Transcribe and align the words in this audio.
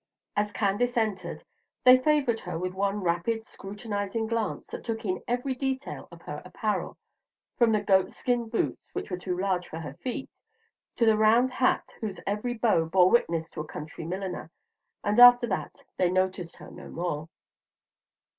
As 0.35 0.51
Candace 0.51 0.97
entered, 0.97 1.43
they 1.83 1.99
favored 1.99 2.39
her 2.39 2.57
with 2.57 2.73
one 2.73 3.01
rapid, 3.03 3.45
scrutinizing 3.45 4.25
glance 4.25 4.65
that 4.65 4.83
took 4.83 5.05
in 5.05 5.21
every 5.27 5.53
detail 5.53 6.07
of 6.11 6.23
her 6.23 6.41
apparel, 6.43 6.97
from 7.55 7.71
the 7.71 7.83
goat 7.83 8.11
skin 8.11 8.49
boots 8.49 8.89
which 8.95 9.11
were 9.11 9.17
too 9.19 9.37
large 9.37 9.67
for 9.67 9.77
her 9.79 9.93
feet 9.93 10.31
to 10.95 11.05
the 11.05 11.19
round 11.19 11.51
hat 11.51 11.93
whose 12.01 12.19
every 12.25 12.55
bow 12.55 12.85
bore 12.85 13.11
witness 13.11 13.51
to 13.51 13.61
a 13.61 13.67
country 13.67 14.03
milliner, 14.03 14.49
and 15.03 15.19
after 15.19 15.45
that 15.45 15.83
they 15.97 16.09
noticed 16.09 16.55
her 16.55 16.71
no 16.71 16.89
more. 16.89 17.29